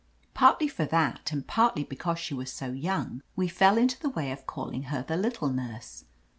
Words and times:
Partly 0.33 0.67
for 0.67 0.85
that 0.85 1.31
and 1.31 1.45
partly 1.45 1.83
because 1.83 2.17
she 2.17 2.33
was 2.33 2.51
so 2.51 2.69
young, 2.71 3.21
we 3.35 3.47
fell 3.47 3.77
into 3.77 3.99
the 3.99 4.09
way 4.09 4.31
of 4.31 4.47
calling 4.47 4.85
her 4.89 5.03
the 5.03 5.15
Little 5.15 5.49
Nurse. 5.49 6.05